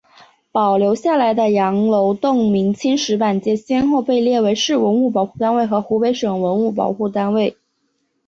[0.51, 7.55] 保留下来的羊楼洞明清石板街先后被列为市文物保护单位和湖北省文物保护单位。